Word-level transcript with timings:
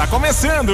Tá 0.00 0.06
começando! 0.06 0.72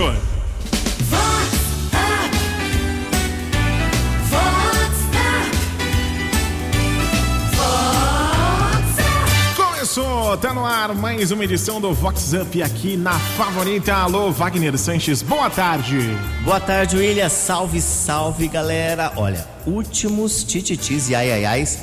Começou, 9.56 10.36
tá 10.36 10.54
no 10.54 10.64
ar 10.64 10.94
mais 10.94 11.32
uma 11.32 11.42
edição 11.42 11.80
do 11.80 11.92
Vox 11.92 12.34
Up 12.34 12.62
aqui 12.62 12.96
na 12.96 13.18
Favorita. 13.18 13.94
Alô, 13.94 14.30
Wagner 14.30 14.78
Sanches, 14.78 15.22
boa 15.22 15.50
tarde. 15.50 15.98
Boa 16.44 16.60
tarde, 16.60 16.96
William. 16.96 17.28
Salve, 17.28 17.80
salve, 17.80 18.46
galera. 18.46 19.12
Olha, 19.16 19.44
últimos 19.66 20.44
tititis 20.44 21.10
e 21.10 21.16
ai 21.16 21.32
ai 21.32 21.44
ais 21.44 21.80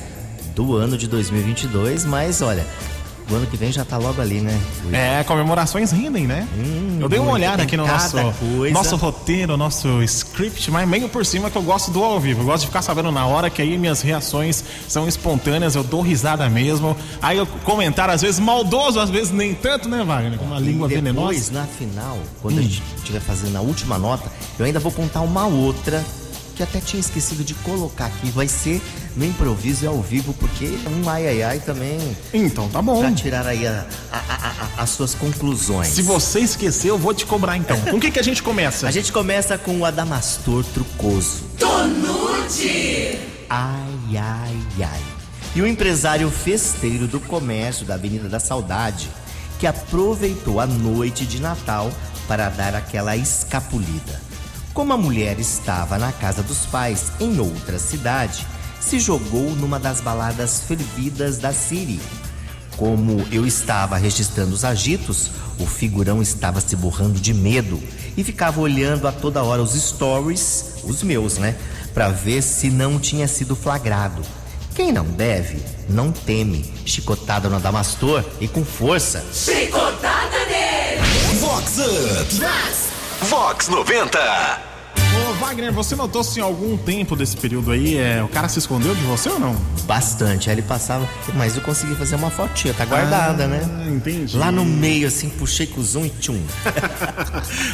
do 0.55 0.77
ano 0.77 0.97
de 0.97 1.09
2022, 1.09 2.05
mas 2.05 2.41
olha, 2.41 2.65
o 3.33 3.37
ano 3.37 3.47
que 3.47 3.57
vem 3.57 3.71
já 3.71 3.83
tá 3.83 3.97
logo 3.97 4.21
ali, 4.21 4.39
né? 4.39 4.59
É, 4.91 5.23
comemorações 5.23 5.91
rendem, 5.91 6.27
né? 6.27 6.47
Hum, 6.55 6.99
eu 7.01 7.09
dei 7.09 7.19
uma 7.19 7.31
olhada 7.31 7.63
aqui 7.63 7.75
no 7.75 7.87
nosso, 7.87 8.17
coisa. 8.55 8.73
nosso 8.73 8.95
roteiro, 8.95 9.57
nosso 9.57 10.01
script, 10.03 10.69
mas 10.69 10.87
meio 10.87 11.09
por 11.09 11.25
cima 11.25 11.49
que 11.49 11.57
eu 11.57 11.61
gosto 11.63 11.89
do 11.91 12.03
ao 12.03 12.19
vivo. 12.19 12.41
Eu 12.41 12.45
gosto 12.45 12.61
de 12.61 12.67
ficar 12.67 12.81
sabendo 12.81 13.11
na 13.11 13.25
hora 13.25 13.49
que 13.49 13.61
aí 13.61 13.77
minhas 13.77 14.01
reações 14.01 14.63
são 14.87 15.07
espontâneas, 15.07 15.75
eu 15.75 15.83
dou 15.83 16.01
risada 16.01 16.47
mesmo. 16.47 16.95
Aí 17.21 17.37
eu 17.37 17.47
comentário, 17.63 18.13
às 18.13 18.21
vezes 18.21 18.39
maldoso, 18.39 18.99
às 18.99 19.09
vezes 19.09 19.31
nem 19.31 19.53
tanto, 19.55 19.89
né, 19.89 20.03
Wagner? 20.03 20.37
Com 20.37 20.45
uma 20.45 20.59
língua 20.59 20.87
e 20.91 21.01
depois, 21.01 21.49
venenosa. 21.49 21.51
na 21.53 21.65
final, 21.65 22.19
quando 22.41 22.59
a 22.59 22.61
gente 22.61 22.83
estiver 22.97 23.19
fazendo 23.19 23.57
a 23.57 23.61
última 23.61 23.97
nota, 23.97 24.31
eu 24.59 24.65
ainda 24.65 24.79
vou 24.79 24.91
contar 24.91 25.21
uma 25.21 25.47
outra 25.47 26.03
que 26.55 26.63
até 26.63 26.79
tinha 26.79 26.99
esquecido 26.99 27.43
de 27.43 27.53
colocar 27.55 28.05
aqui. 28.07 28.29
Vai 28.31 28.47
ser 28.47 28.81
no 29.15 29.25
improviso 29.25 29.83
e 29.85 29.87
ao 29.87 30.01
vivo, 30.01 30.33
porque 30.33 30.65
é 30.85 30.89
um 30.89 31.09
ai 31.09 31.27
ai 31.27 31.43
ai 31.43 31.59
também 31.59 31.97
Então 32.33 32.67
tá 32.69 32.81
bom. 32.81 32.99
pra 32.99 33.11
tirar 33.11 33.45
aí 33.47 33.65
a- 33.67 33.85
a- 34.11 34.17
a- 34.17 34.79
a- 34.79 34.83
as 34.83 34.89
suas 34.91 35.13
conclusões. 35.15 35.87
Se 35.89 36.01
você 36.01 36.39
esquecer, 36.39 36.89
eu 36.89 36.97
vou 36.97 37.13
te 37.13 37.25
cobrar 37.25 37.57
então. 37.57 37.79
Com 37.81 37.97
o 37.97 37.99
que, 37.99 38.11
que 38.11 38.19
a 38.19 38.23
gente 38.23 38.41
começa? 38.43 38.87
A 38.87 38.91
gente 38.91 39.11
começa 39.11 39.57
com 39.57 39.77
o 39.79 39.85
Adamastor 39.85 40.63
Trucoso. 40.73 41.43
Tonude! 41.59 43.19
Ai, 43.49 44.17
ai, 44.17 44.57
ai. 44.81 45.01
E 45.55 45.61
o 45.61 45.67
empresário 45.67 46.29
festeiro 46.31 47.07
do 47.07 47.19
comércio 47.19 47.85
da 47.85 47.93
Avenida 47.93 48.27
da 48.27 48.39
Saudade, 48.39 49.09
que 49.59 49.67
aproveitou 49.67 50.59
a 50.59 50.65
noite 50.65 51.25
de 51.25 51.39
Natal 51.39 51.91
para 52.27 52.49
dar 52.49 52.73
aquela 52.75 53.15
escapulida. 53.15 54.19
Como 54.73 54.91
a 54.91 54.97
mulher 54.97 55.39
estava 55.39 55.99
na 55.99 56.11
casa 56.11 56.41
dos 56.41 56.65
pais 56.65 57.11
em 57.19 57.39
outra 57.39 57.77
cidade, 57.77 58.45
se 58.81 58.99
jogou 58.99 59.51
numa 59.51 59.79
das 59.79 60.01
baladas 60.01 60.61
fervidas 60.61 61.37
da 61.37 61.53
City. 61.53 62.01
Como 62.75 63.23
eu 63.31 63.45
estava 63.45 63.97
registrando 63.97 64.53
os 64.53 64.65
agitos, 64.65 65.29
o 65.59 65.67
figurão 65.67 66.23
estava 66.23 66.59
se 66.59 66.75
borrando 66.75 67.19
de 67.19 67.35
medo 67.35 67.79
e 68.17 68.23
ficava 68.23 68.59
olhando 68.59 69.07
a 69.07 69.11
toda 69.11 69.43
hora 69.43 69.61
os 69.61 69.73
stories, 69.73 70.81
os 70.83 71.03
meus, 71.03 71.37
né? 71.37 71.55
Pra 71.93 72.09
ver 72.09 72.41
se 72.41 72.71
não 72.71 72.99
tinha 72.99 73.27
sido 73.27 73.55
flagrado. 73.55 74.23
Quem 74.73 74.91
não 74.91 75.05
deve, 75.05 75.61
não 75.87 76.11
teme. 76.11 76.73
Chicotada 76.83 77.47
no 77.47 77.57
Adamastor 77.57 78.25
e 78.41 78.47
com 78.47 78.65
força. 78.65 79.23
Vox 81.39 81.77
Up. 81.77 82.92
Vox 83.29 83.67
90. 83.69 84.19
Ô, 85.29 85.33
Wagner, 85.35 85.71
você 85.71 85.95
notou 85.95 86.23
se 86.23 86.39
em 86.39 86.43
algum 86.43 86.75
tempo 86.75 87.15
desse 87.15 87.37
período 87.37 87.71
aí 87.71 87.97
é, 87.97 88.21
o 88.23 88.27
cara 88.27 88.49
se 88.49 88.57
escondeu 88.59 88.95
de 88.95 89.01
você 89.03 89.29
ou 89.29 89.39
não? 89.39 89.55
Bastante. 89.83 90.49
Aí 90.49 90.55
ele 90.55 90.61
passava, 90.63 91.07
mas 91.35 91.55
eu 91.55 91.61
consegui 91.61 91.95
fazer 91.95 92.15
uma 92.15 92.31
fotinha, 92.31 92.73
tá 92.73 92.83
guardada, 92.85 93.43
Ah, 93.43 93.47
né? 93.47 93.87
entendi. 93.89 94.35
Lá 94.35 94.51
no 94.51 94.65
meio, 94.65 95.07
assim, 95.07 95.29
puxei 95.29 95.67
com 95.67 95.79
o 95.79 95.83
zoom 95.83 96.05
e 96.05 96.09
tchum. 96.09 96.41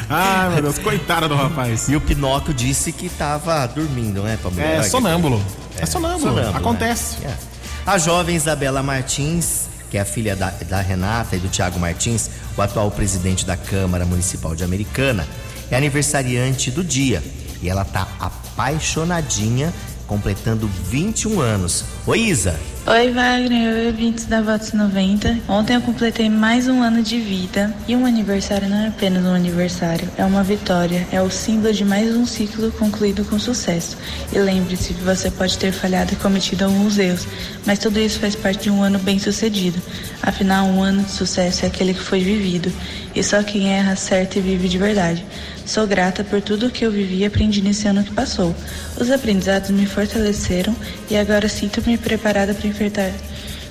Ai, 0.09 0.49
meu 0.53 0.63
Deus, 0.63 0.77
coitada 0.79 1.27
do 1.29 1.35
rapaz. 1.35 1.87
E 1.87 1.95
o 1.95 2.01
Pinóquio 2.01 2.53
disse 2.53 2.91
que 2.91 3.07
tava 3.09 3.65
dormindo, 3.67 4.21
né, 4.23 4.37
mulher? 4.43 4.79
É 4.79 4.83
sonâmbulo. 4.83 5.41
É, 5.77 5.85
sonâmbulo. 5.85 6.33
Sonâmbulo, 6.35 6.57
Acontece. 6.57 7.17
né? 7.21 7.35
É. 7.45 7.49
A 7.89 7.97
jovem 7.97 8.35
Isabela 8.35 8.83
Martins, 8.83 9.68
que 9.89 9.97
é 9.97 10.01
a 10.01 10.05
filha 10.05 10.35
da, 10.35 10.49
da 10.49 10.81
Renata 10.81 11.35
e 11.35 11.39
do 11.39 11.49
Tiago 11.49 11.79
Martins, 11.79 12.29
o 12.57 12.61
atual 12.61 12.91
presidente 12.91 13.45
da 13.45 13.57
Câmara 13.57 14.05
Municipal 14.05 14.55
de 14.55 14.63
Americana, 14.63 15.27
é 15.71 15.75
aniversariante 15.75 16.71
do 16.71 16.83
dia. 16.83 17.23
E 17.61 17.69
ela 17.69 17.83
tá 17.83 18.07
apaixonadinha, 18.19 19.73
completando 20.07 20.67
21 20.67 21.39
anos. 21.41 21.83
Oi, 22.05 22.19
Isa. 22.19 22.59
Oi, 22.91 23.11
Wagner, 23.11 23.71
oi, 23.71 23.85
ouvintes 23.85 24.25
da 24.25 24.41
Vox 24.41 24.73
90. 24.73 25.41
Ontem 25.47 25.75
eu 25.75 25.81
completei 25.81 26.27
mais 26.27 26.67
um 26.67 26.81
ano 26.81 27.03
de 27.03 27.19
vida. 27.19 27.71
E 27.87 27.95
um 27.95 28.03
aniversário 28.03 28.67
não 28.67 28.77
é 28.77 28.87
apenas 28.87 29.23
um 29.23 29.31
aniversário, 29.35 30.09
é 30.17 30.25
uma 30.25 30.41
vitória, 30.41 31.07
é 31.11 31.21
o 31.21 31.29
símbolo 31.29 31.71
de 31.71 31.85
mais 31.85 32.15
um 32.15 32.25
ciclo 32.25 32.71
concluído 32.71 33.23
com 33.25 33.37
sucesso. 33.37 33.95
E 34.33 34.39
lembre-se 34.39 34.93
você 34.93 35.29
pode 35.29 35.55
ter 35.59 35.71
falhado 35.71 36.13
e 36.13 36.15
cometido 36.15 36.65
alguns 36.65 36.97
erros, 36.97 37.27
mas 37.63 37.77
tudo 37.77 37.99
isso 37.99 38.19
faz 38.19 38.35
parte 38.35 38.63
de 38.63 38.71
um 38.71 38.81
ano 38.81 38.97
bem 38.97 39.19
sucedido. 39.19 39.79
Afinal, 40.23 40.65
um 40.65 40.81
ano 40.81 41.03
de 41.03 41.11
sucesso 41.11 41.65
é 41.65 41.67
aquele 41.67 41.93
que 41.93 42.01
foi 42.01 42.21
vivido, 42.21 42.73
e 43.19 43.23
só 43.23 43.43
quem 43.43 43.69
erra 43.69 43.91
acerta 43.91 44.39
e 44.39 44.41
vive 44.41 44.69
de 44.69 44.77
verdade. 44.77 45.25
Sou 45.65 45.85
grata 45.85 46.23
por 46.23 46.41
tudo 46.41 46.69
que 46.71 46.85
eu 46.85 46.91
vivi 46.91 47.17
e 47.17 47.25
aprendi 47.25 47.61
nesse 47.61 47.85
ano 47.85 48.01
que 48.01 48.13
passou. 48.13 48.55
Os 48.97 49.11
aprendizados 49.11 49.71
me 49.71 49.85
fortaleceram 49.85 50.73
e 51.09 51.17
agora 51.17 51.49
sinto-me 51.49 51.97
preparada 51.97 52.53
para 52.53 52.67
enfrentar 52.67 53.11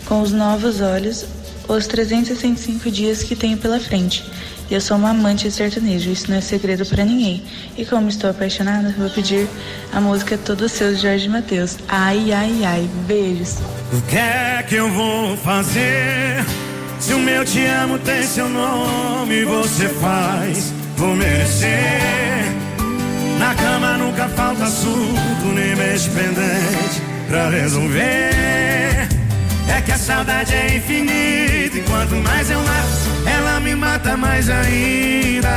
com 0.04 0.20
os 0.20 0.32
novos 0.32 0.82
olhos 0.82 1.24
os 1.66 1.86
365 1.86 2.90
dias 2.90 3.22
que 3.22 3.34
tenho 3.34 3.56
pela 3.56 3.80
frente. 3.80 4.22
Eu 4.70 4.82
sou 4.82 4.98
uma 4.98 5.10
amante 5.10 5.48
de 5.48 5.54
sertanejo, 5.54 6.10
isso 6.10 6.30
não 6.30 6.36
é 6.36 6.42
segredo 6.42 6.84
para 6.84 7.02
ninguém. 7.02 7.42
E 7.74 7.86
como 7.86 8.10
estou 8.10 8.28
apaixonada, 8.28 8.94
vou 8.98 9.08
pedir 9.08 9.48
a 9.94 10.00
música 10.00 10.36
Todos 10.36 10.72
Seus 10.72 11.00
Jorge 11.00 11.26
Mateus. 11.26 11.78
Ai, 11.88 12.32
ai, 12.32 12.64
ai. 12.66 12.90
Beijos. 13.06 13.56
O 13.94 14.02
que 14.02 14.16
é 14.16 14.62
que 14.68 14.74
eu 14.74 14.90
vou 14.90 15.38
fazer? 15.38 16.44
Se 17.00 17.14
o 17.14 17.18
meu 17.18 17.44
te 17.44 17.64
amo 17.64 17.98
tem 17.98 18.22
seu 18.22 18.48
nome, 18.48 19.44
você 19.44 19.88
faz 19.88 20.72
por 20.96 21.14
merecer. 21.14 22.52
Na 23.38 23.54
cama 23.54 23.96
nunca 23.96 24.28
falta 24.28 24.64
assunto, 24.64 25.46
nem 25.54 25.76
mês 25.76 26.08
pendente 26.08 27.00
pra 27.28 27.48
resolver. 27.50 29.08
É 29.68 29.80
que 29.84 29.92
a 29.92 29.98
saudade 29.98 30.54
é 30.54 30.76
infinita 30.76 31.78
e 31.78 31.84
quanto 31.88 32.16
mais 32.16 32.50
eu 32.50 32.58
mato, 32.58 33.28
ela 33.28 33.60
me 33.60 33.74
mata 33.74 34.16
mais 34.16 34.50
ainda. 34.50 35.48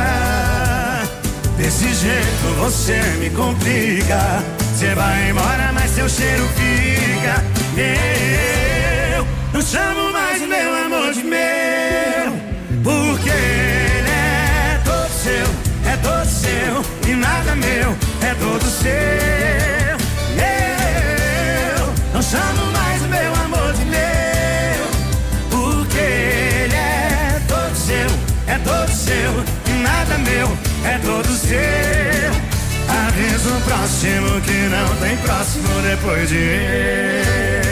Desse 1.56 1.92
jeito 1.92 2.54
você 2.58 3.00
me 3.18 3.30
complica. 3.30 4.42
Você 4.74 4.94
vai 4.94 5.30
embora, 5.30 5.72
mas 5.74 5.90
seu 5.90 6.08
cheiro 6.08 6.48
fica. 6.56 7.44
Não 7.76 8.61
chamo 9.64 10.12
mais 10.12 10.42
meu 10.42 10.74
amor 10.86 11.12
de 11.12 11.22
meu, 11.22 12.32
porque 12.82 13.30
ele 13.30 14.10
é 14.10 14.80
todo 14.84 15.10
seu, 15.10 15.46
é 15.90 15.96
todo 15.98 16.26
seu 16.26 17.10
e 17.10 17.14
nada 17.14 17.54
meu, 17.54 17.96
é 18.22 18.34
todo 18.34 18.64
seu. 18.64 18.92
Eu 21.78 21.94
não 22.14 22.22
chamo 22.22 22.72
mais 22.72 23.02
meu 23.02 23.34
amor 23.44 23.72
de 23.74 23.84
meu, 23.84 24.86
porque 25.50 25.98
ele 25.98 26.74
é 26.74 27.40
todo 27.46 27.76
seu, 27.76 28.08
é 28.48 28.58
todo 28.58 28.90
seu 28.90 29.44
e 29.66 29.82
nada 29.82 30.18
meu, 30.18 30.48
é 30.84 30.98
todo 30.98 31.28
seu. 31.28 32.32
Avisa 33.06 33.48
o 33.48 33.60
próximo 33.62 34.40
que 34.40 34.68
não 34.68 34.96
tem 34.96 35.16
próximo 35.18 35.82
depois 35.82 36.28
de 36.28 36.36
eu. 36.36 37.71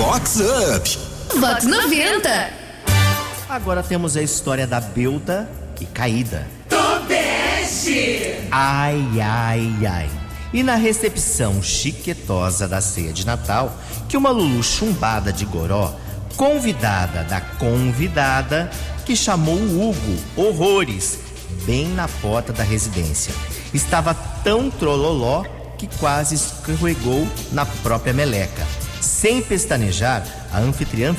Vox 0.00 0.40
Up. 0.40 0.98
Vox 1.38 1.66
90. 1.66 2.50
Agora 3.50 3.82
temos 3.82 4.16
a 4.16 4.22
história 4.22 4.66
da 4.66 4.80
Belda 4.80 5.46
e 5.78 5.84
Caída. 5.84 6.48
Ai, 8.50 9.04
ai, 9.20 9.86
ai. 9.86 10.10
E 10.54 10.62
na 10.62 10.74
recepção 10.76 11.62
chiquetosa 11.62 12.66
da 12.66 12.80
ceia 12.80 13.12
de 13.12 13.26
Natal, 13.26 13.76
que 14.08 14.16
uma 14.16 14.30
Lulu 14.30 14.62
chumbada 14.62 15.30
de 15.30 15.44
goró, 15.44 15.94
convidada 16.34 17.22
da 17.24 17.42
convidada, 17.42 18.70
que 19.04 19.14
chamou 19.14 19.56
o 19.56 19.90
Hugo 19.90 20.18
horrores, 20.34 21.18
bem 21.66 21.88
na 21.88 22.08
porta 22.08 22.54
da 22.54 22.64
residência. 22.64 23.34
Estava 23.74 24.14
tão 24.14 24.70
trololó 24.70 25.44
que 25.76 25.86
quase 25.98 26.36
escorregou 26.36 27.28
na 27.52 27.66
própria 27.66 28.14
meleca. 28.14 28.66
Sem 29.00 29.40
pestanejar, 29.40 30.24
a 30.52 30.58
anfitriã 30.58 31.14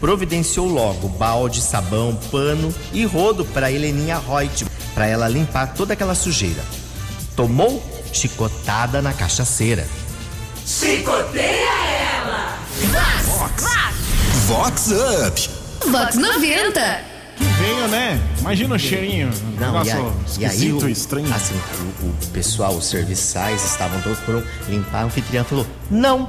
providenciou 0.00 0.66
logo 0.66 1.08
balde, 1.08 1.60
sabão, 1.60 2.18
pano 2.30 2.74
e 2.92 3.04
rodo 3.04 3.44
para 3.44 3.70
Heleninha 3.70 4.18
Reut, 4.18 4.64
para 4.94 5.06
ela 5.06 5.28
limpar 5.28 5.74
toda 5.74 5.92
aquela 5.92 6.14
sujeira. 6.14 6.62
Tomou 7.36 7.82
chicotada 8.12 9.00
na 9.00 9.12
cachaceira. 9.12 9.86
Chicoteia 10.66 11.70
ela! 12.22 12.58
Vox 14.46 14.90
Up. 14.90 15.50
Vox 15.90 16.16
90. 16.16 17.00
Que 17.36 17.44
veio, 17.44 17.88
né? 17.88 18.20
Imagina 18.38 18.74
o 18.74 18.78
cheirinho. 18.78 19.28
Um 19.28 19.60
Não, 19.60 19.68
e, 19.68 19.72
negócio 19.72 19.96
aí, 19.96 20.02
e 20.38 20.44
aí 20.44 20.50
esquisito, 20.50 20.84
o, 20.84 20.88
estranho. 20.88 21.34
assim, 21.34 21.54
o, 22.02 22.06
o 22.06 22.30
pessoal, 22.32 22.74
os 22.74 22.86
serviçais 22.86 23.64
estavam 23.64 24.00
todos 24.02 24.18
foram 24.20 24.42
limpar. 24.68 25.04
O 25.04 25.06
anfitrião 25.06 25.44
falou: 25.44 25.66
Não, 25.90 26.28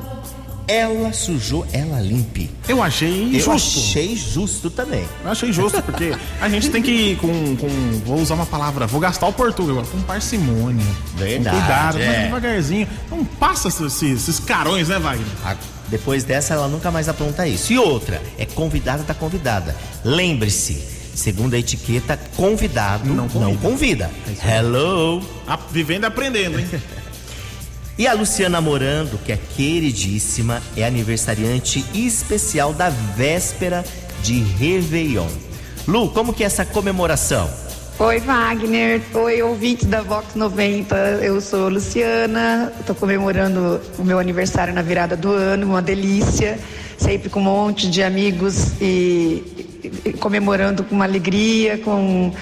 ela 0.68 1.14
sujou, 1.14 1.66
ela 1.72 2.00
limpe. 2.02 2.50
Eu 2.68 2.82
achei 2.82 3.36
Eu 3.36 3.40
justo. 3.40 3.80
achei 3.80 4.16
justo 4.16 4.70
também. 4.70 5.06
Eu 5.24 5.32
achei 5.32 5.52
justo, 5.54 5.82
porque 5.84 6.12
a 6.42 6.50
gente 6.50 6.70
tem 6.70 6.82
que 6.82 6.92
ir 6.92 7.18
com, 7.18 7.56
com. 7.56 7.68
Vou 8.06 8.20
usar 8.20 8.34
uma 8.36 8.46
palavra, 8.46 8.88
vou 8.88 9.00
gastar 9.00 9.28
o 9.28 9.34
português 9.34 9.72
agora, 9.78 9.88
com 9.88 10.02
parcimônia. 10.02 10.86
Verdade, 11.16 11.56
Com 11.56 11.62
cuidado, 11.62 12.00
é. 12.02 12.24
devagarzinho. 12.26 12.88
Não 13.12 13.24
passa 13.24 13.68
esses, 13.68 14.02
esses 14.02 14.40
carões, 14.40 14.90
né, 14.90 14.98
Wagner? 15.00 15.26
A- 15.46 15.56
Depois 15.88 16.24
dessa, 16.24 16.56
ela 16.56 16.68
nunca 16.68 16.90
mais 16.90 17.08
apronta 17.08 17.48
isso. 17.48 17.72
E 17.72 17.78
outra, 17.78 18.22
é 18.38 18.46
convidada 18.46 19.04
da 19.04 19.14
convidada. 19.14 19.76
Lembre-se, 20.04 20.74
segundo 21.14 21.54
a 21.54 21.60
etiqueta, 21.60 22.20
convidado 22.36 23.06
Não 23.06 23.28
não 23.28 23.56
convida. 23.56 24.10
convida. 24.10 24.12
Hello! 24.44 25.22
A- 25.48 25.60
vivendo 25.72 26.04
e 26.04 26.08
aprendendo, 26.08 26.60
hein? 26.60 26.68
E 27.98 28.08
a 28.08 28.14
Luciana 28.14 28.60
Morando, 28.60 29.18
que 29.20 29.32
é 29.32 29.38
queridíssima, 29.38 30.62
é 30.76 30.84
aniversariante 30.84 31.86
especial 31.94 32.74
da 32.74 32.90
véspera 32.90 33.86
de 34.22 34.40
Réveillon. 34.40 35.30
Lu, 35.88 36.10
como 36.10 36.34
que 36.34 36.44
é 36.44 36.46
essa 36.46 36.66
comemoração? 36.66 37.50
Oi, 37.98 38.20
Wagner. 38.20 39.02
Oi, 39.14 39.42
ouvintes 39.42 39.86
da 39.86 40.02
Vox 40.02 40.36
90. 40.36 40.94
Eu 41.22 41.40
sou 41.40 41.70
Luciana. 41.70 42.74
Estou 42.82 42.94
comemorando 42.94 43.80
o 43.98 44.04
meu 44.04 44.20
aniversário 44.20 44.74
na 44.74 44.82
virada 44.82 45.16
do 45.16 45.32
ano, 45.32 45.66
uma 45.66 45.82
delícia. 45.82 46.60
Sempre 46.98 47.30
com 47.30 47.40
um 47.40 47.44
monte 47.44 47.90
de 47.90 48.04
amigos 48.04 48.74
e, 48.82 49.42
e 50.04 50.12
comemorando 50.20 50.84
com 50.84 50.96
uma 50.96 51.06
alegria, 51.06 51.78
com 51.78 52.34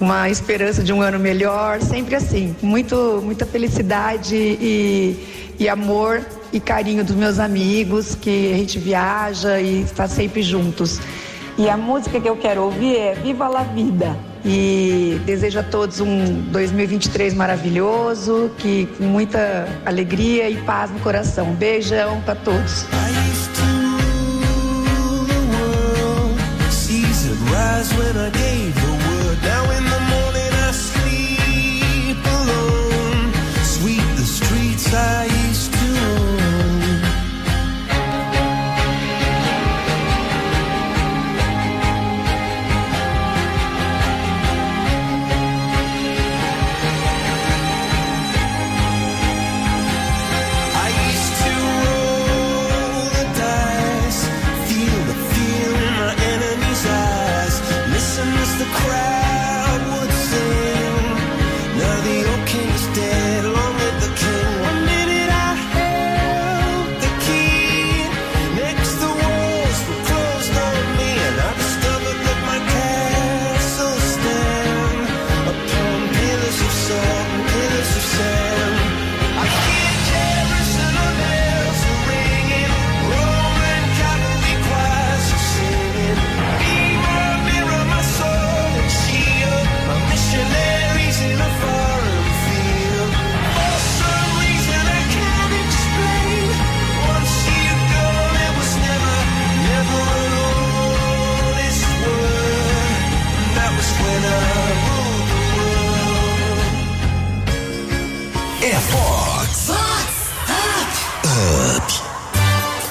uma 0.00 0.28
esperança 0.28 0.82
de 0.82 0.92
um 0.92 1.00
ano 1.00 1.18
melhor. 1.18 1.80
Sempre 1.80 2.14
assim. 2.14 2.54
Muito, 2.62 3.20
muita 3.24 3.46
felicidade 3.46 4.36
e, 4.36 5.54
e 5.58 5.68
amor 5.68 6.24
e 6.52 6.60
carinho 6.60 7.04
dos 7.04 7.16
meus 7.16 7.38
amigos, 7.38 8.14
que 8.14 8.52
a 8.52 8.56
gente 8.56 8.78
viaja 8.78 9.60
e 9.60 9.82
está 9.82 10.08
sempre 10.08 10.42
juntos. 10.42 11.00
E 11.58 11.68
a 11.68 11.76
música 11.76 12.20
que 12.20 12.28
eu 12.28 12.36
quero 12.36 12.62
ouvir 12.62 12.96
é 12.96 13.14
Viva 13.14 13.48
la 13.48 13.62
Vida. 13.62 14.16
E 14.44 15.20
desejo 15.24 15.58
a 15.58 15.62
todos 15.62 16.00
um 16.00 16.42
2023 16.52 17.34
maravilhoso, 17.34 18.50
que 18.58 18.86
com 18.96 19.04
muita 19.04 19.66
alegria 19.84 20.48
e 20.48 20.56
paz 20.58 20.90
no 20.90 21.00
coração. 21.00 21.52
Beijão 21.54 22.20
para 22.20 22.36
todos. 22.36 22.84
I 28.76 28.85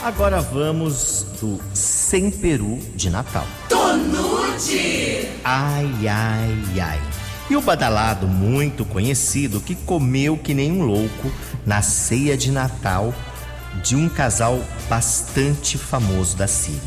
Agora 0.06 0.40
vamos 0.40 1.26
do 1.42 1.60
Sem 1.74 2.30
Peru 2.30 2.78
de 2.96 3.10
Natal. 3.10 3.48
Tonute. 3.68 5.28
Ai, 5.44 6.08
ai, 6.08 6.80
ai. 6.80 7.02
E 7.50 7.56
o 7.56 7.62
badalado 7.62 8.28
muito 8.28 8.86
conhecido 8.86 9.60
que 9.60 9.74
comeu 9.74 10.38
que 10.38 10.54
nem 10.54 10.72
um 10.72 10.84
louco 10.84 11.32
na 11.66 11.82
ceia 11.82 12.38
de 12.38 12.52
Natal 12.52 13.16
de 13.84 13.96
um 13.96 14.08
casal 14.08 14.64
bastante 14.88 15.76
famoso 15.76 16.38
da 16.38 16.48
Síria. 16.48 16.80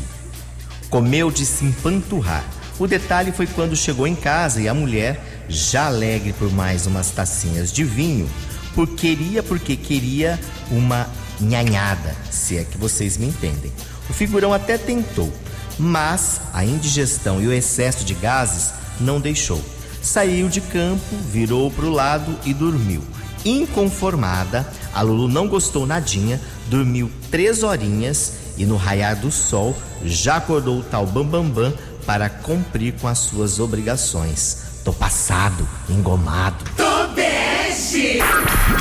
Comeu 0.89 1.29
de 1.29 1.45
se 1.45 1.65
empanturrar. 1.65 2.45
O 2.79 2.87
detalhe 2.87 3.33
foi 3.33 3.47
quando 3.47 3.75
chegou 3.75 4.07
em 4.07 4.15
casa 4.15 4.61
e 4.61 4.69
a 4.69 4.73
mulher, 4.73 5.43
já 5.49 5.87
alegre 5.87 6.31
por 6.31 6.49
mais 6.53 6.87
umas 6.87 7.11
tacinhas 7.11 7.73
de 7.73 7.83
vinho, 7.83 8.29
por 8.73 8.87
queria 8.87 9.43
porque 9.43 9.75
queria 9.75 10.39
uma 10.71 11.05
nhanhada, 11.39 12.15
se 12.31 12.57
é 12.57 12.63
que 12.63 12.77
vocês 12.77 13.17
me 13.17 13.27
entendem. 13.27 13.71
O 14.09 14.13
figurão 14.13 14.53
até 14.53 14.77
tentou, 14.77 15.31
mas 15.77 16.41
a 16.53 16.65
indigestão 16.65 17.41
e 17.41 17.47
o 17.47 17.53
excesso 17.53 18.03
de 18.03 18.13
gases 18.13 18.71
não 18.99 19.19
deixou. 19.19 19.63
Saiu 20.01 20.49
de 20.49 20.61
campo, 20.61 21.15
virou 21.31 21.69
para 21.71 21.85
o 21.85 21.91
lado 21.91 22.35
e 22.45 22.53
dormiu. 22.53 23.03
Inconformada, 23.45 24.67
a 24.93 25.01
Lulu 25.01 25.27
não 25.27 25.47
gostou 25.47 25.85
nadinha, 25.85 26.39
dormiu 26.67 27.11
três 27.31 27.63
horinhas 27.63 28.33
e 28.57 28.65
no 28.65 28.75
raiar 28.75 29.15
do 29.15 29.31
sol 29.31 29.75
já 30.03 30.37
acordou 30.37 30.79
o 30.79 30.83
tal 30.83 31.05
Bambambam 31.05 31.49
Bam, 31.49 31.69
Bam 31.69 31.89
para 32.05 32.29
cumprir 32.29 32.93
com 32.99 33.07
as 33.07 33.19
suas 33.19 33.59
obrigações. 33.59 34.81
Tô 34.83 34.91
passado, 34.91 35.67
engomado. 35.87 36.65
Tobeste. 36.75 38.19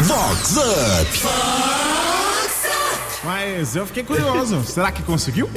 Vox 0.02 0.56
Up. 0.56 1.77
Mas 3.28 3.76
eu 3.76 3.86
fiquei 3.86 4.02
curioso. 4.02 4.62
Será 4.64 4.90
que 4.90 5.02
conseguiu? 5.02 5.50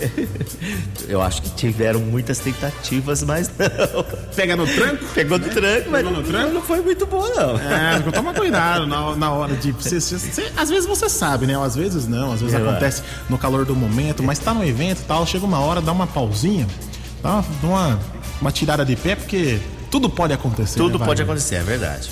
Eu 1.07 1.21
acho 1.21 1.41
que 1.41 1.49
tiveram 1.51 2.01
muitas 2.01 2.37
tentativas, 2.39 3.23
mas 3.23 3.49
não. 3.49 4.03
Pega 4.35 4.57
no 4.57 4.67
tranco? 4.67 5.05
Pegou 5.15 5.39
do 5.39 5.47
tranco, 5.47 5.89
mas 5.89 6.03
Pegou 6.03 6.21
no 6.21 6.21
tranco? 6.21 6.53
não 6.53 6.61
foi 6.61 6.81
muito 6.81 7.05
boa, 7.05 7.29
não. 7.29 7.57
É, 7.57 7.99
toma 8.11 8.33
cuidado 8.33 8.85
na, 8.85 9.15
na 9.15 9.31
hora 9.31 9.55
de. 9.55 9.71
Você, 9.71 10.01
você- 10.01 10.51
às 10.57 10.69
vezes 10.69 10.85
você 10.85 11.07
sabe, 11.07 11.47
né? 11.47 11.57
Às 11.57 11.73
vezes 11.73 12.09
não, 12.09 12.33
às 12.33 12.41
vezes 12.41 12.53
É, 12.53 12.57
acontece 12.57 13.03
no 13.29 13.37
calor 13.37 13.63
do 13.63 13.73
momento, 13.73 14.21
mas 14.21 14.37
tá 14.37 14.53
no 14.53 14.65
evento 14.65 14.99
e 14.99 15.05
tal, 15.05 15.25
chega 15.25 15.45
uma 15.45 15.61
hora, 15.61 15.79
dá 15.79 15.93
uma 15.93 16.07
pausinha, 16.07 16.67
dá 17.23 17.41
uma, 17.63 17.99
uma, 18.41 18.51
tirada 18.51 18.83
de 18.83 18.97
pé, 18.97 19.15
porque 19.15 19.61
tudo 19.89 20.09
pode 20.09 20.33
acontecer. 20.33 20.77
Tudo 20.77 20.99
né, 20.99 21.05
pode 21.05 21.21
acontecer, 21.21 21.55
é 21.55 21.63
verdade. 21.63 22.09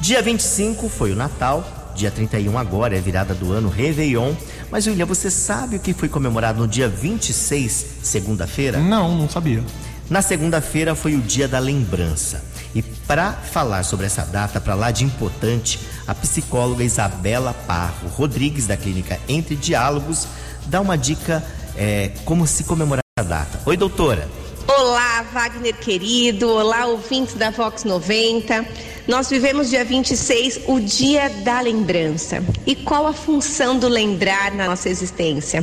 Dia 0.00 0.20
25 0.20 0.88
foi 0.88 1.12
o 1.12 1.16
Natal, 1.16 1.92
dia 1.94 2.10
31 2.10 2.58
agora 2.58 2.96
é 2.96 3.00
virada 3.00 3.34
do 3.34 3.52
ano, 3.52 3.68
Réveillon. 3.68 4.34
Mas, 4.70 4.86
William, 4.86 5.06
você 5.06 5.30
sabe 5.30 5.76
o 5.76 5.80
que 5.80 5.92
foi 5.92 6.08
comemorado 6.08 6.60
no 6.60 6.68
dia 6.68 6.88
26, 6.88 7.86
segunda-feira? 8.02 8.78
Não, 8.78 9.16
não 9.16 9.28
sabia. 9.28 9.62
Na 10.10 10.20
segunda-feira 10.20 10.94
foi 10.94 11.14
o 11.14 11.20
dia 11.20 11.48
da 11.48 11.58
lembrança. 11.58 12.44
E 12.74 12.82
para 12.82 13.32
falar 13.32 13.84
sobre 13.84 14.06
essa 14.06 14.22
data, 14.22 14.60
para 14.60 14.74
lá 14.74 14.90
de 14.90 15.04
importante, 15.04 15.78
a 16.06 16.14
psicóloga 16.14 16.84
Isabela 16.84 17.54
Parro 17.66 18.08
Rodrigues, 18.08 18.66
da 18.66 18.76
clínica 18.76 19.18
Entre 19.28 19.54
Diálogos, 19.56 20.26
dá 20.66 20.80
uma 20.80 20.98
dica 20.98 21.42
é, 21.76 22.10
como 22.24 22.46
se 22.46 22.64
comemorar. 22.64 23.02
data. 23.16 23.60
Oi, 23.64 23.76
doutora. 23.76 24.28
Olá, 24.66 25.22
Wagner 25.32 25.74
querido. 25.76 26.48
Olá, 26.48 26.86
ouvintes 26.86 27.34
da 27.34 27.50
Vox 27.50 27.84
90. 27.84 28.66
Nós 29.06 29.28
vivemos 29.28 29.68
dia 29.68 29.84
26, 29.84 30.60
o 30.66 30.80
dia 30.80 31.28
da 31.28 31.60
lembrança. 31.60 32.42
E 32.66 32.74
qual 32.74 33.06
a 33.06 33.12
função 33.12 33.78
do 33.78 33.86
lembrar 33.86 34.52
na 34.52 34.66
nossa 34.66 34.88
existência? 34.88 35.62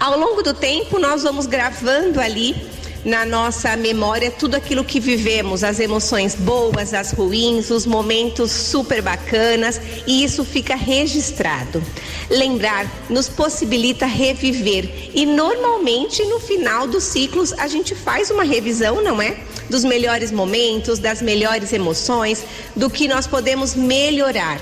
Ao 0.00 0.18
longo 0.18 0.42
do 0.42 0.52
tempo, 0.52 0.98
nós 0.98 1.22
vamos 1.22 1.46
gravando 1.46 2.20
ali 2.20 2.56
na 3.04 3.24
nossa 3.24 3.76
memória 3.76 4.30
tudo 4.30 4.56
aquilo 4.56 4.84
que 4.84 4.98
vivemos, 4.98 5.62
as 5.62 5.78
emoções 5.78 6.34
boas, 6.34 6.92
as 6.92 7.12
ruins, 7.12 7.70
os 7.70 7.86
momentos 7.86 8.50
super 8.50 9.00
bacanas, 9.00 9.80
e 10.06 10.24
isso 10.24 10.44
fica 10.44 10.74
registrado. 10.74 11.82
Lembrar 12.28 12.86
nos 13.08 13.28
possibilita 13.28 14.04
reviver 14.04 15.10
e 15.14 15.24
normalmente 15.24 16.24
no 16.24 16.40
final 16.40 16.86
dos 16.86 17.04
ciclos 17.04 17.52
a 17.54 17.66
gente 17.68 17.94
faz 17.94 18.30
uma 18.30 18.42
revisão, 18.42 19.02
não 19.02 19.22
é? 19.22 19.38
Dos 19.70 19.84
melhores 19.84 20.30
momentos, 20.30 20.98
das 20.98 21.22
melhores 21.22 21.72
emoções, 21.72 22.44
do 22.76 22.90
que 22.90 23.08
nós 23.08 23.26
podemos 23.26 23.74
melhorar. 23.74 24.60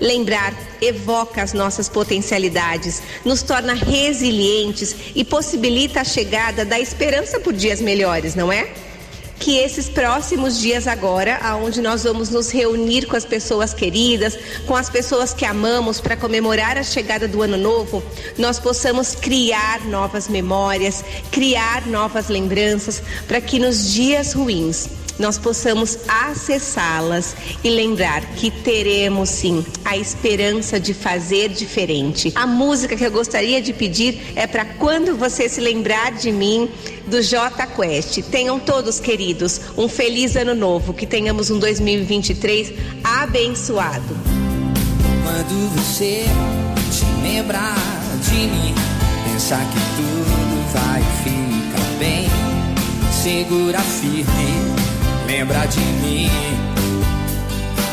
Lembrar 0.00 0.54
evoca 0.80 1.42
as 1.42 1.52
nossas 1.52 1.88
potencialidades, 1.88 3.02
nos 3.24 3.42
torna 3.42 3.74
resilientes 3.74 4.94
e 5.14 5.24
possibilita 5.24 6.00
a 6.00 6.04
chegada 6.04 6.64
da 6.64 6.78
esperança 6.80 7.38
por 7.40 7.52
dias 7.52 7.80
melhores, 7.80 8.34
não 8.34 8.52
é? 8.52 8.72
Que 9.44 9.58
esses 9.58 9.90
próximos 9.90 10.58
dias 10.58 10.86
agora, 10.86 11.36
aonde 11.42 11.82
nós 11.82 12.04
vamos 12.04 12.30
nos 12.30 12.50
reunir 12.50 13.04
com 13.04 13.14
as 13.14 13.26
pessoas 13.26 13.74
queridas, 13.74 14.38
com 14.66 14.74
as 14.74 14.88
pessoas 14.88 15.34
que 15.34 15.44
amamos 15.44 16.00
para 16.00 16.16
comemorar 16.16 16.78
a 16.78 16.82
chegada 16.82 17.28
do 17.28 17.42
ano 17.42 17.58
novo, 17.58 18.02
nós 18.38 18.58
possamos 18.58 19.14
criar 19.14 19.84
novas 19.84 20.28
memórias, 20.28 21.04
criar 21.30 21.86
novas 21.86 22.28
lembranças, 22.28 23.02
para 23.28 23.38
que 23.38 23.58
nos 23.58 23.92
dias 23.92 24.32
ruins 24.32 25.03
nós 25.18 25.38
possamos 25.38 25.98
acessá-las 26.08 27.36
e 27.62 27.70
lembrar 27.70 28.22
que 28.34 28.50
teremos 28.50 29.28
sim 29.28 29.64
a 29.84 29.96
esperança 29.96 30.80
de 30.80 30.92
fazer 30.92 31.50
diferente. 31.50 32.32
A 32.34 32.46
música 32.46 32.96
que 32.96 33.04
eu 33.04 33.10
gostaria 33.10 33.62
de 33.62 33.72
pedir 33.72 34.32
é 34.34 34.46
para 34.46 34.64
quando 34.64 35.16
você 35.16 35.48
se 35.48 35.60
lembrar 35.60 36.12
de 36.12 36.32
mim 36.32 36.68
do 37.06 37.22
J 37.22 37.66
Quest. 37.66 38.22
Tenham 38.30 38.58
todos 38.58 38.98
queridos 38.98 39.60
um 39.76 39.88
feliz 39.88 40.36
ano 40.36 40.54
novo, 40.54 40.92
que 40.92 41.06
tenhamos 41.06 41.50
um 41.50 41.58
2023 41.58 42.72
abençoado. 43.02 44.16
Quando 45.22 45.74
você 45.76 46.24
se 46.90 47.04
lembrar 47.22 47.76
de 48.22 48.34
mim, 48.34 48.74
pensar 49.32 49.60
que 49.60 49.78
tudo 49.96 50.72
vai 50.72 51.02
ficar 51.22 51.98
bem, 51.98 52.28
segura 53.22 53.80
firme 53.80 54.83
lembra 55.26 55.66
de 55.66 55.80
mim. 55.80 56.30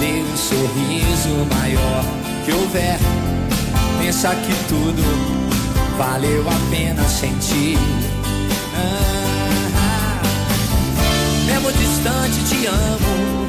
dê 0.00 0.22
um 0.22 0.36
sorriso 0.36 1.46
maior 1.56 2.04
que 2.44 2.52
houver. 2.52 2.98
Pensa 4.00 4.34
que 4.34 4.54
tudo 4.68 5.02
valeu 5.96 6.44
a 6.48 6.70
pena 6.70 7.04
sentir. 7.08 7.78
Ah, 8.74 10.22
mesmo 11.46 11.72
distante, 11.72 12.44
te 12.48 12.66
amo. 12.66 13.48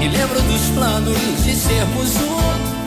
E 0.00 0.08
lembro 0.08 0.40
dos 0.42 0.62
planos 0.74 1.44
de 1.44 1.54
sermos 1.54 2.16
um 2.16 2.81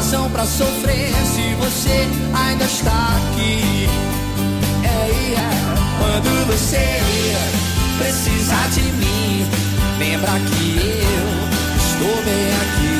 razão 0.00 0.30
para 0.30 0.46
sofrer 0.46 1.12
se 1.26 1.54
você 1.56 2.08
ainda 2.32 2.64
está 2.64 3.18
aqui. 3.18 3.86
É, 4.82 4.86
é. 4.88 5.50
Quando 5.98 6.46
você 6.46 7.02
precisar 7.98 8.66
de 8.70 8.80
mim, 8.80 9.46
lembra 9.98 10.40
que 10.40 11.04
eu 11.04 11.26
estou 11.76 12.16
bem 12.24 12.50
aqui, 12.62 12.98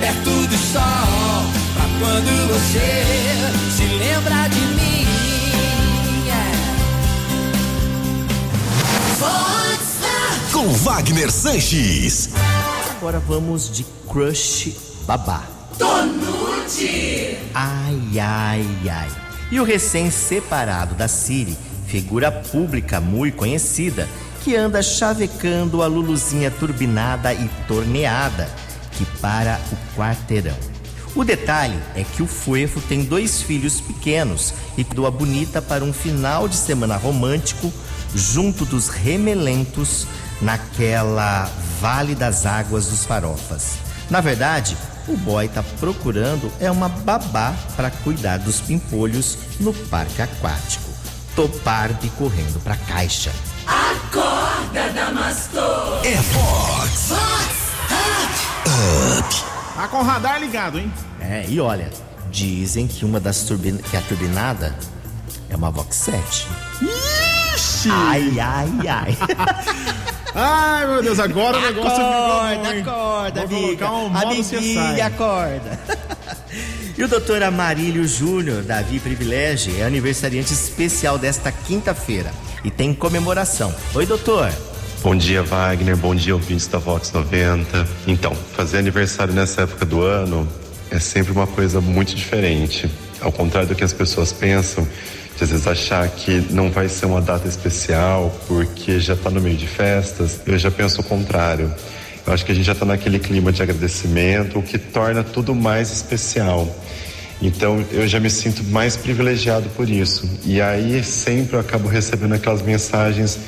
perto 0.00 0.32
do 0.48 0.56
sol. 0.72 1.46
Pra 1.72 1.86
quando 2.00 2.32
você 2.48 2.88
se 3.76 3.84
lembra 3.84 4.48
de 4.48 4.60
mim. 4.74 5.06
É. 6.28 6.52
Com 10.52 10.66
Wagner 10.78 11.30
Sanches. 11.30 12.30
Agora 12.96 13.20
vamos 13.20 13.70
de 13.70 13.86
Crush 14.08 14.72
babá. 15.06 15.61
Tonute! 15.82 17.38
Ai, 17.52 18.20
ai, 18.20 18.66
ai. 18.88 19.10
E 19.50 19.58
o 19.58 19.64
recém-separado 19.64 20.94
da 20.94 21.08
Siri, 21.08 21.58
figura 21.88 22.30
pública 22.30 23.00
muito 23.00 23.36
conhecida, 23.36 24.08
que 24.44 24.54
anda 24.54 24.80
chavecando 24.80 25.82
a 25.82 25.88
Luluzinha 25.88 26.52
turbinada 26.52 27.34
e 27.34 27.50
torneada, 27.66 28.48
que 28.92 29.04
para 29.20 29.60
o 29.72 29.98
quarteirão. 29.98 30.56
O 31.16 31.24
detalhe 31.24 31.78
é 31.96 32.04
que 32.04 32.22
o 32.22 32.28
Fuefo 32.28 32.80
tem 32.80 33.04
dois 33.04 33.42
filhos 33.42 33.80
pequenos 33.80 34.54
e 34.78 34.84
doa 34.84 35.10
bonita 35.10 35.60
para 35.60 35.82
um 35.82 35.92
final 35.92 36.46
de 36.46 36.54
semana 36.54 36.96
romântico 36.96 37.72
junto 38.14 38.64
dos 38.64 38.86
remelentos 38.88 40.06
naquela 40.40 41.50
Vale 41.80 42.14
das 42.14 42.46
Águas 42.46 42.86
dos 42.86 43.04
Farofas. 43.04 43.72
Na 44.08 44.20
verdade, 44.20 44.76
o 45.08 45.16
boy 45.16 45.48
tá 45.48 45.62
procurando 45.80 46.50
é 46.60 46.70
uma 46.70 46.88
babá 46.88 47.54
para 47.76 47.90
cuidar 47.90 48.38
dos 48.38 48.60
pimpolhos 48.60 49.38
no 49.60 49.72
parque 49.72 50.22
aquático. 50.22 50.90
Toparde 51.34 52.08
correndo 52.10 52.62
pra 52.62 52.76
caixa. 52.76 53.32
Acorda, 53.66 54.90
Damastor! 54.92 56.04
É 56.04 56.16
Fox! 56.16 57.08
Fox! 57.08 57.62
Up! 59.18 59.52
Tá 59.74 59.88
com 59.88 59.98
o 59.98 60.02
radar 60.02 60.38
ligado, 60.38 60.78
hein? 60.78 60.92
É, 61.20 61.46
e 61.48 61.58
olha, 61.60 61.90
dizem 62.30 62.86
que 62.86 63.04
uma 63.04 63.18
das 63.18 63.42
turbinadas, 63.42 63.90
que 63.90 63.96
a 63.96 64.02
turbinada 64.02 64.76
é 65.48 65.56
uma 65.56 65.70
Vox 65.70 65.96
7. 65.96 66.48
Ixi! 67.54 67.88
Ai, 67.90 68.38
ai, 68.38 68.88
ai. 68.88 69.18
Ai, 70.34 70.86
meu 70.86 71.02
Deus, 71.02 71.18
agora 71.18 71.58
acorda, 71.58 71.68
o 71.68 71.74
negócio 71.74 72.04
ficou 72.04 72.38
ruim. 72.40 72.80
Acorda, 72.80 73.46
Vou 73.46 73.64
amiga. 73.64 73.90
Um 73.92 74.16
Amiguinha, 74.16 75.06
acorda. 75.06 75.80
e 76.96 77.04
o 77.04 77.08
doutor 77.08 77.42
Amarílio 77.42 78.06
Júnior, 78.06 78.62
Davi 78.62 78.98
Privilégio, 78.98 79.74
é 79.78 79.84
aniversariante 79.84 80.52
especial 80.52 81.18
desta 81.18 81.52
quinta-feira 81.52 82.30
e 82.64 82.70
tem 82.70 82.94
comemoração. 82.94 83.74
Oi, 83.94 84.06
doutor. 84.06 84.50
Bom 85.02 85.16
dia, 85.16 85.42
Wagner. 85.42 85.96
Bom 85.96 86.14
dia, 86.14 86.32
ouvintes 86.34 86.66
da 86.66 86.78
Vox 86.78 87.12
90. 87.12 87.86
Então, 88.06 88.34
fazer 88.34 88.78
aniversário 88.78 89.34
nessa 89.34 89.62
época 89.62 89.84
do 89.84 90.00
ano 90.00 90.48
é 90.90 90.98
sempre 90.98 91.32
uma 91.32 91.46
coisa 91.46 91.80
muito 91.80 92.14
diferente. 92.14 92.90
Ao 93.20 93.32
contrário 93.32 93.68
do 93.68 93.74
que 93.74 93.84
as 93.84 93.92
pessoas 93.92 94.32
pensam, 94.32 94.86
de 95.36 95.44
às 95.44 95.50
vezes 95.50 95.66
achar 95.66 96.06
que 96.08 96.46
não 96.50 96.70
vai 96.70 96.88
ser 96.88 97.06
uma 97.06 97.20
data 97.20 97.48
especial 97.48 98.34
porque 98.46 99.00
já 99.00 99.14
está 99.14 99.30
no 99.30 99.40
meio 99.40 99.56
de 99.56 99.66
festas, 99.66 100.40
eu 100.46 100.58
já 100.58 100.70
penso 100.70 101.00
o 101.00 101.04
contrário. 101.04 101.72
Eu 102.26 102.32
acho 102.32 102.44
que 102.44 102.52
a 102.52 102.54
gente 102.54 102.64
já 102.64 102.72
está 102.72 102.84
naquele 102.84 103.18
clima 103.18 103.50
de 103.50 103.62
agradecimento, 103.62 104.58
o 104.58 104.62
que 104.62 104.78
torna 104.78 105.24
tudo 105.24 105.54
mais 105.54 105.90
especial. 105.90 106.68
Então 107.40 107.84
eu 107.90 108.06
já 108.06 108.20
me 108.20 108.30
sinto 108.30 108.62
mais 108.64 108.96
privilegiado 108.96 109.68
por 109.70 109.88
isso. 109.88 110.28
E 110.44 110.60
aí 110.60 111.02
sempre 111.02 111.56
eu 111.56 111.60
acabo 111.60 111.88
recebendo 111.88 112.34
aquelas 112.34 112.62
mensagens 112.62 113.38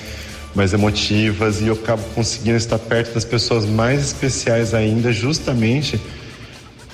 mais 0.55 0.73
emotivas 0.73 1.61
e 1.61 1.67
eu 1.67 1.75
acabo 1.75 2.03
conseguindo 2.14 2.57
estar 2.57 2.79
perto 2.79 3.14
das 3.14 3.25
pessoas 3.25 3.64
mais 3.64 4.00
especiais 4.00 4.73
ainda, 4.75 5.12
justamente 5.12 6.00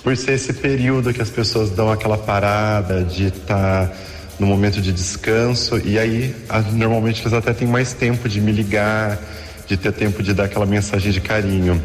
por 0.02 0.16
ser 0.16 0.32
esse 0.32 0.52
período 0.52 1.12
que 1.12 1.20
as 1.20 1.30
pessoas 1.30 1.70
dão 1.70 1.90
aquela 1.90 2.18
parada 2.18 3.02
de 3.02 3.26
estar. 3.28 3.88
Tá 3.88 3.92
no 4.40 4.46
momento 4.46 4.80
de 4.80 4.90
descanso 4.90 5.78
e 5.84 5.98
aí 5.98 6.34
normalmente 6.72 7.20
eles 7.20 7.34
até 7.34 7.52
têm 7.52 7.68
mais 7.68 7.92
tempo 7.92 8.26
de 8.28 8.40
me 8.40 8.50
ligar, 8.50 9.18
de 9.66 9.76
ter 9.76 9.92
tempo 9.92 10.22
de 10.22 10.32
dar 10.32 10.44
aquela 10.44 10.66
mensagem 10.66 11.12
de 11.12 11.20
carinho. 11.20 11.80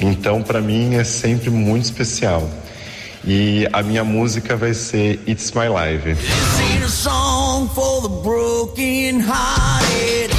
Então, 0.00 0.42
para 0.42 0.60
mim 0.60 0.94
é 0.94 1.04
sempre 1.04 1.50
muito 1.50 1.84
especial. 1.84 2.50
E 3.24 3.68
a 3.72 3.82
minha 3.82 4.02
música 4.02 4.56
vai 4.56 4.74
ser 4.74 5.20
It's 5.28 5.52
My 5.52 5.68
Life. 5.68 6.16
Vox 9.22 10.31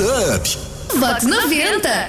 Up. 0.00 0.58
Vox 0.98 1.24
90. 1.24 2.08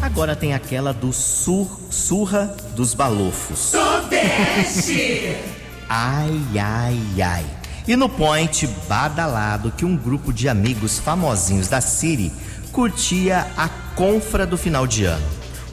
Agora 0.00 0.36
tem 0.36 0.54
aquela 0.54 0.92
do 0.92 1.12
sur, 1.12 1.68
surra 1.90 2.56
dos 2.76 2.94
balofos. 2.94 3.58
Sudeste. 3.58 5.36
Ai, 5.88 6.40
ai, 6.56 7.00
ai. 7.20 7.46
E 7.86 7.96
no 7.96 8.08
point 8.08 8.64
badalado 8.88 9.72
que 9.72 9.84
um 9.84 9.96
grupo 9.96 10.32
de 10.32 10.48
amigos 10.48 11.00
famosinhos 11.00 11.66
da 11.66 11.80
Siri 11.80 12.30
curtia 12.70 13.48
a 13.56 13.68
confra 13.96 14.46
do 14.46 14.56
final 14.56 14.86
de 14.86 15.04
ano. 15.04 15.26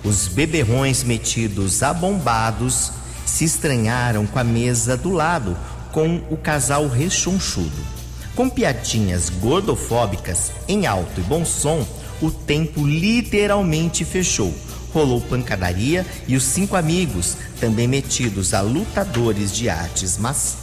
Os 0.03 0.27
beberrões 0.27 1.03
metidos 1.03 1.83
abombados 1.83 2.91
se 3.27 3.45
estranharam 3.45 4.25
com 4.25 4.39
a 4.39 4.43
mesa 4.43 4.97
do 4.97 5.11
lado 5.11 5.55
com 5.91 6.23
o 6.31 6.37
casal 6.37 6.87
rechonchudo. 6.87 7.94
Com 8.35 8.49
piadinhas 8.49 9.29
gordofóbicas 9.29 10.51
em 10.67 10.85
alto 10.85 11.21
e 11.21 11.23
bom 11.23 11.45
som, 11.45 11.87
o 12.21 12.29
tempo 12.29 12.85
literalmente 12.85 14.03
fechou. 14.03 14.53
Rolou 14.93 15.21
pancadaria 15.21 16.05
e 16.27 16.35
os 16.35 16.43
cinco 16.43 16.75
amigos, 16.75 17.37
também 17.61 17.87
metidos 17.87 18.53
a 18.53 18.59
lutadores 18.59 19.53
de 19.53 19.69
artes 19.69 20.19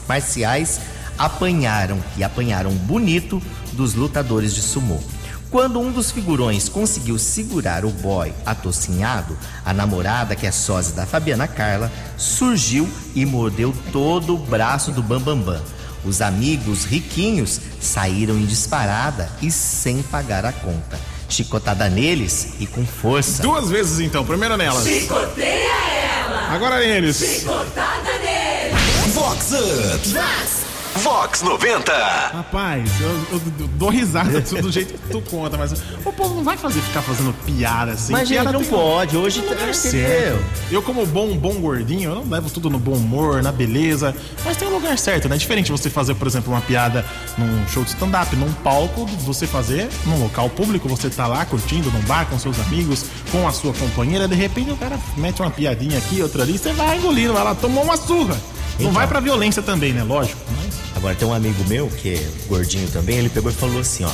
marciais, 0.06 0.80
apanharam 1.16 1.98
e 2.16 2.22
apanharam 2.22 2.72
bonito 2.72 3.42
dos 3.72 3.94
lutadores 3.94 4.54
de 4.54 4.60
sumô. 4.60 4.98
Quando 5.50 5.80
um 5.80 5.90
dos 5.90 6.10
figurões 6.10 6.68
conseguiu 6.68 7.18
segurar 7.18 7.86
o 7.86 7.90
boy 7.90 8.34
atocinhado, 8.44 9.36
a 9.64 9.72
namorada, 9.72 10.36
que 10.36 10.46
é 10.46 10.50
sósia 10.50 10.94
da 10.94 11.06
Fabiana 11.06 11.48
Carla, 11.48 11.90
surgiu 12.18 12.88
e 13.14 13.24
mordeu 13.24 13.74
todo 13.92 14.34
o 14.34 14.38
braço 14.38 14.92
do 14.92 15.02
Bambambam. 15.02 15.54
Bam, 15.54 15.60
Bam. 15.60 15.81
Os 16.04 16.20
amigos 16.20 16.84
riquinhos 16.84 17.60
saíram 17.80 18.36
em 18.36 18.44
disparada 18.44 19.30
e 19.40 19.50
sem 19.50 20.02
pagar 20.02 20.44
a 20.44 20.52
conta. 20.52 20.98
Chicotada 21.28 21.88
neles 21.88 22.54
e 22.60 22.66
com 22.66 22.84
força. 22.84 23.42
Duas 23.42 23.70
vezes 23.70 24.00
então, 24.00 24.24
primeiro 24.24 24.56
nelas. 24.56 24.84
Chicoteia 24.84 25.70
ela. 26.24 26.52
Agora 26.52 26.78
neles. 26.78 27.16
Chicotada 27.16 28.18
neles. 28.18 29.14
Vox 29.14 29.52
Up. 29.52 30.71
Vox. 30.94 31.02
Vox 31.22 31.42
90. 31.42 31.92
Rapaz, 31.92 32.90
eu, 33.00 33.08
eu 33.32 33.40
dou 33.78 33.88
risada 33.90 34.40
do 34.60 34.70
jeito 34.72 34.94
que 34.94 35.08
tu 35.10 35.20
conta, 35.22 35.56
mas 35.56 35.72
o 36.04 36.12
povo 36.12 36.34
não 36.34 36.44
vai 36.44 36.56
fazer 36.56 36.80
ficar 36.80 37.00
fazendo 37.02 37.32
piada 37.44 37.92
assim. 37.92 38.12
Mas 38.12 38.28
piada 38.28 38.50
gente, 38.50 38.52
não 38.54 38.60
tem- 38.60 38.70
pode. 38.70 39.16
Hoje 39.16 39.40
Não 39.40 39.48
tá 39.48 39.54
deve 39.54 39.70
entendeu? 39.70 39.90
ser. 39.90 40.38
Eu, 40.70 40.82
como 40.82 41.06
bom, 41.06 41.36
bom 41.36 41.54
gordinho, 41.54 42.10
eu 42.10 42.14
não 42.16 42.28
levo 42.28 42.50
tudo 42.50 42.68
no 42.68 42.78
bom 42.78 42.92
humor, 42.94 43.42
na 43.42 43.52
beleza. 43.52 44.14
Mas 44.44 44.56
tem 44.56 44.68
um 44.68 44.72
lugar 44.72 44.98
certo, 44.98 45.28
né? 45.28 45.36
É 45.36 45.38
diferente 45.38 45.70
você 45.70 45.88
fazer, 45.88 46.14
por 46.14 46.26
exemplo, 46.26 46.52
uma 46.52 46.60
piada 46.60 47.04
num 47.38 47.66
show 47.68 47.82
de 47.84 47.90
stand-up, 47.90 48.34
num 48.36 48.52
palco, 48.52 49.06
você 49.06 49.46
fazer 49.46 49.88
num 50.06 50.20
local 50.22 50.50
público, 50.50 50.88
você 50.88 51.08
tá 51.08 51.26
lá 51.26 51.44
curtindo 51.44 51.90
num 51.90 52.00
bar 52.02 52.26
com 52.26 52.38
seus 52.38 52.58
amigos, 52.60 53.04
com 53.30 53.46
a 53.46 53.52
sua 53.52 53.72
companheira, 53.72 54.26
de 54.28 54.34
repente 54.34 54.70
o 54.70 54.76
cara 54.76 54.98
mete 55.16 55.40
uma 55.40 55.50
piadinha 55.50 55.98
aqui, 55.98 56.20
outra 56.22 56.42
ali, 56.42 56.58
você 56.58 56.72
vai 56.72 56.98
engolindo, 56.98 57.32
vai 57.32 57.44
lá, 57.44 57.54
tomou 57.54 57.84
uma 57.84 57.96
surra. 57.96 58.36
Não 58.78 58.80
Então. 58.80 58.92
vai 58.92 59.06
pra 59.06 59.20
violência 59.20 59.62
também, 59.62 59.92
né? 59.92 60.02
Lógico. 60.02 60.40
Mas... 60.56 60.72
Agora 60.96 61.14
tem 61.14 61.26
um 61.26 61.32
amigo 61.34 61.64
meu, 61.68 61.88
que 61.88 62.14
é 62.14 62.30
gordinho 62.48 62.88
também, 62.90 63.16
ele 63.18 63.28
pegou 63.28 63.50
e 63.50 63.54
falou 63.54 63.80
assim, 63.80 64.04
ó. 64.04 64.10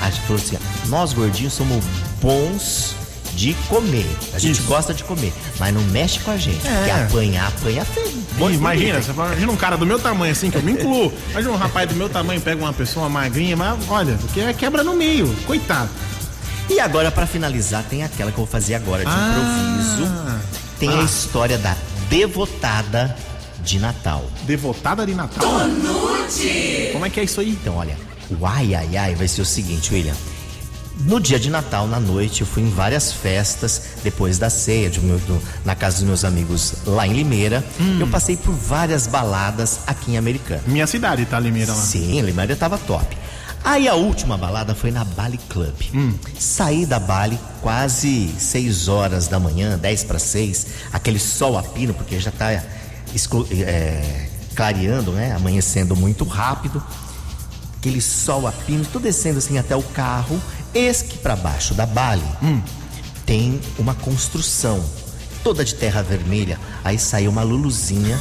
A 0.00 0.10
gente 0.10 0.20
falou 0.22 0.36
assim, 0.42 0.56
nós 0.86 1.12
gordinhos 1.12 1.52
somos 1.54 1.84
bons 2.20 2.94
de 3.34 3.54
comer. 3.68 4.06
A 4.34 4.38
gente 4.38 4.58
Isso. 4.58 4.66
gosta 4.66 4.92
de 4.94 5.04
comer, 5.04 5.32
mas 5.58 5.72
não 5.74 5.82
mexe 5.84 6.18
com 6.20 6.30
a 6.30 6.36
gente. 6.36 6.66
É. 6.66 6.70
Porque 6.74 6.90
apanhar, 6.90 7.48
apanha 7.48 7.84
feio. 7.84 8.08
Ih, 8.50 8.54
imagina, 8.54 9.00
você 9.02 9.12
fala, 9.12 9.28
imagina 9.28 9.52
um 9.52 9.56
cara 9.56 9.76
do 9.76 9.84
meu 9.86 9.98
tamanho 9.98 10.32
assim, 10.32 10.50
que 10.50 10.56
eu 10.56 10.62
me 10.62 10.72
incluo. 10.72 11.12
Imagina 11.30 11.52
um 11.52 11.56
rapaz 11.56 11.88
do 11.88 11.94
meu 11.94 12.08
tamanho 12.08 12.40
pega 12.40 12.60
uma 12.62 12.72
pessoa 12.72 13.08
magrinha, 13.08 13.56
mas 13.56 13.76
olha, 13.88 14.18
que 14.32 14.40
é 14.40 14.52
quebra 14.52 14.82
no 14.82 14.94
meio, 14.94 15.34
coitado. 15.46 15.90
E 16.68 16.80
agora, 16.80 17.10
pra 17.12 17.26
finalizar, 17.26 17.84
tem 17.84 18.02
aquela 18.02 18.30
que 18.32 18.38
eu 18.38 18.44
vou 18.44 18.50
fazer 18.50 18.74
agora 18.74 19.04
de 19.04 19.10
Ah. 19.10 19.78
improviso. 19.78 20.12
Tem 20.80 20.88
a 20.90 21.00
Ah. 21.00 21.04
história 21.04 21.56
da 21.58 21.76
devotada 22.10 23.16
de 23.66 23.78
Natal. 23.80 24.24
Devotada 24.44 25.04
de 25.04 25.12
Natal? 25.14 25.44
Nude. 25.66 26.90
Como 26.92 27.04
é 27.04 27.10
que 27.10 27.18
é 27.20 27.24
isso 27.24 27.40
aí? 27.40 27.50
Então, 27.50 27.76
olha, 27.76 27.96
o 28.30 28.46
ai 28.46 28.74
ai 28.74 28.96
ai 28.96 29.14
vai 29.16 29.26
ser 29.26 29.42
o 29.42 29.44
seguinte, 29.44 29.92
William. 29.92 30.14
No 31.00 31.20
dia 31.20 31.38
de 31.38 31.50
Natal, 31.50 31.86
na 31.86 32.00
noite, 32.00 32.40
eu 32.40 32.46
fui 32.46 32.62
em 32.62 32.70
várias 32.70 33.12
festas, 33.12 33.82
depois 34.02 34.38
da 34.38 34.48
ceia, 34.48 34.88
de 34.88 34.98
meu- 35.00 35.18
do- 35.18 35.42
na 35.64 35.74
casa 35.74 35.96
dos 35.96 36.04
meus 36.06 36.24
amigos 36.24 36.74
lá 36.86 37.06
em 37.06 37.12
Limeira. 37.12 37.62
Hum. 37.78 37.98
Eu 38.00 38.06
passei 38.06 38.36
por 38.36 38.54
várias 38.54 39.06
baladas 39.06 39.80
aqui 39.86 40.12
em 40.12 40.16
Americana. 40.16 40.62
Minha 40.66 40.86
cidade, 40.86 41.26
tá, 41.26 41.38
Limeira 41.38 41.72
lá? 41.74 41.78
Sim, 41.82 42.22
Limeira 42.22 42.56
tava 42.56 42.78
top. 42.78 43.14
Aí 43.62 43.88
a 43.88 43.94
última 43.94 44.38
balada 44.38 44.74
foi 44.74 44.90
na 44.92 45.04
Bali 45.04 45.38
Club. 45.50 45.74
Hum. 45.92 46.14
Saí 46.38 46.86
da 46.86 46.98
Bali 47.00 47.38
quase 47.60 48.32
6 48.38 48.86
horas 48.88 49.26
da 49.28 49.38
manhã, 49.40 49.76
10 49.76 50.04
para 50.04 50.18
6, 50.20 50.66
aquele 50.92 51.18
sol 51.18 51.58
a 51.58 51.62
pino, 51.62 51.92
porque 51.92 52.18
já 52.20 52.30
tá 52.30 52.62
é, 53.64 54.28
clareando, 54.54 55.12
né? 55.12 55.32
Amanhecendo 55.32 55.94
muito 55.96 56.24
rápido. 56.24 56.82
Aquele 57.78 58.00
sol 58.00 58.46
a 58.46 58.52
pino, 58.52 58.84
tô 58.84 58.98
descendo 58.98 59.38
assim 59.38 59.58
até 59.58 59.76
o 59.76 59.82
carro. 59.82 60.40
Eis 60.74 61.02
que 61.02 61.18
para 61.18 61.36
baixo 61.36 61.74
da 61.74 61.86
Bali 61.86 62.24
tem 63.24 63.60
uma 63.78 63.94
construção 63.94 64.84
toda 65.42 65.64
de 65.64 65.74
terra 65.74 66.02
vermelha. 66.02 66.58
Aí 66.82 66.98
saiu 66.98 67.30
uma 67.30 67.42
luluzinha 67.42 68.20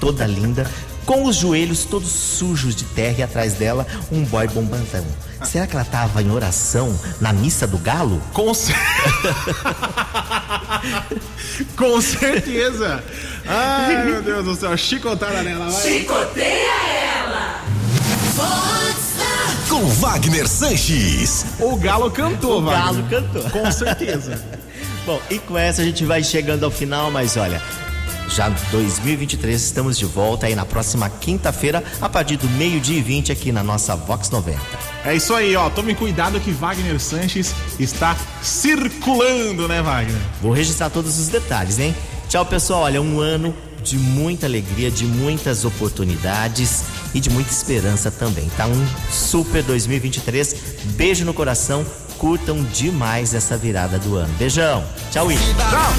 toda 0.00 0.26
linda, 0.26 0.68
com 1.06 1.24
os 1.24 1.36
joelhos 1.36 1.84
todos 1.84 2.08
sujos 2.08 2.74
de 2.74 2.84
terra 2.84 3.16
e 3.18 3.22
atrás 3.22 3.54
dela 3.54 3.86
um 4.10 4.24
boy 4.24 4.46
bombantão. 4.48 5.04
Será 5.44 5.66
que 5.66 5.74
ela 5.74 5.84
tava 5.84 6.22
em 6.22 6.30
oração 6.30 6.96
na 7.20 7.32
missa 7.32 7.66
do 7.66 7.78
galo? 7.78 8.20
Com, 8.32 8.52
cer- 8.54 8.76
Com 11.76 12.00
certeza. 12.00 13.02
Ai, 13.46 14.04
meu 14.04 14.22
Deus 14.22 14.44
do 14.44 14.54
céu, 14.54 14.76
chicotada 14.76 15.42
nela, 15.42 15.68
vai. 15.70 15.82
Chicoteia 15.82 16.70
ela. 17.24 17.60
Up. 18.38 19.68
Com 19.68 19.86
Wagner 19.88 20.46
Sanches. 20.48 21.44
O 21.58 21.76
galo 21.76 22.10
cantou, 22.10 22.60
O 22.60 22.64
Wagner. 22.64 22.84
galo 22.84 23.02
cantou. 23.08 23.42
Com 23.50 23.70
certeza. 23.72 24.40
Bom, 25.06 25.20
e 25.30 25.38
com 25.40 25.58
essa 25.58 25.82
a 25.82 25.84
gente 25.84 26.04
vai 26.04 26.22
chegando 26.22 26.64
ao 26.64 26.70
final, 26.70 27.10
mas 27.10 27.36
olha, 27.36 27.60
já 28.34 28.48
2023 28.48 29.62
estamos 29.62 29.98
de 29.98 30.06
volta 30.06 30.46
aí 30.46 30.54
na 30.54 30.64
próxima 30.64 31.10
quinta-feira, 31.10 31.84
a 32.00 32.08
partir 32.08 32.36
do 32.36 32.48
meio-dia 32.50 32.98
e 32.98 33.02
20 33.02 33.30
aqui 33.30 33.52
na 33.52 33.62
nossa 33.62 33.94
Vox 33.94 34.30
90. 34.30 34.58
É 35.04 35.14
isso 35.14 35.34
aí, 35.34 35.54
ó. 35.54 35.68
Tome 35.68 35.94
cuidado 35.94 36.40
que 36.40 36.50
Wagner 36.50 36.98
Sanches 36.98 37.54
está 37.78 38.16
circulando, 38.40 39.68
né, 39.68 39.82
Wagner? 39.82 40.20
Vou 40.40 40.52
registrar 40.52 40.88
todos 40.88 41.18
os 41.18 41.28
detalhes, 41.28 41.78
hein? 41.78 41.94
Tchau, 42.28 42.46
pessoal. 42.46 42.82
Olha, 42.82 43.02
um 43.02 43.20
ano 43.20 43.54
de 43.82 43.98
muita 43.98 44.46
alegria, 44.46 44.90
de 44.90 45.04
muitas 45.04 45.64
oportunidades 45.64 46.84
e 47.12 47.20
de 47.20 47.28
muita 47.28 47.50
esperança 47.50 48.10
também. 48.10 48.48
Tá 48.56 48.66
um 48.66 48.86
super 49.10 49.62
2023. 49.62 50.56
Beijo 50.96 51.24
no 51.24 51.34
coração. 51.34 51.84
Curtam 52.22 52.62
demais 52.62 53.34
essa 53.34 53.56
virada 53.56 53.98
do 53.98 54.14
ano. 54.14 54.32
Beijão. 54.34 54.84
Tchau, 55.10 55.26
Will. 55.26 55.40
Tchau. 55.40 55.92